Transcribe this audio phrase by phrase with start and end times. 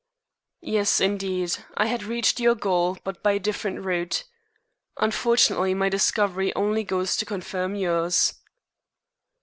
[0.63, 1.55] "Yes, indeed.
[1.77, 4.23] I had reached your goal, but by a different route.
[4.97, 8.33] Unfortunately, my discovery only goes to confirm yours."